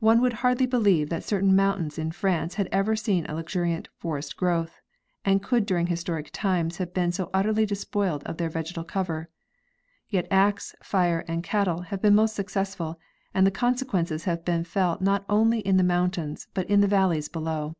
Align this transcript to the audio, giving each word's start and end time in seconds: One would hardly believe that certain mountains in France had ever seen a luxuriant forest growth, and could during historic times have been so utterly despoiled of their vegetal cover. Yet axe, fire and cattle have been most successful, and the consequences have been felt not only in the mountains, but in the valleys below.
One 0.00 0.20
would 0.20 0.32
hardly 0.42 0.66
believe 0.66 1.10
that 1.10 1.22
certain 1.22 1.54
mountains 1.54 1.96
in 1.96 2.10
France 2.10 2.54
had 2.54 2.68
ever 2.72 2.96
seen 2.96 3.24
a 3.26 3.36
luxuriant 3.36 3.86
forest 3.98 4.36
growth, 4.36 4.80
and 5.24 5.44
could 5.44 5.64
during 5.64 5.86
historic 5.86 6.30
times 6.32 6.78
have 6.78 6.92
been 6.92 7.12
so 7.12 7.30
utterly 7.32 7.64
despoiled 7.64 8.24
of 8.24 8.38
their 8.38 8.48
vegetal 8.50 8.82
cover. 8.82 9.28
Yet 10.08 10.26
axe, 10.28 10.74
fire 10.82 11.24
and 11.28 11.44
cattle 11.44 11.82
have 11.82 12.02
been 12.02 12.16
most 12.16 12.34
successful, 12.34 12.98
and 13.32 13.46
the 13.46 13.52
consequences 13.52 14.24
have 14.24 14.44
been 14.44 14.64
felt 14.64 15.00
not 15.00 15.24
only 15.28 15.60
in 15.60 15.76
the 15.76 15.84
mountains, 15.84 16.48
but 16.52 16.68
in 16.68 16.80
the 16.80 16.88
valleys 16.88 17.28
below. 17.28 17.74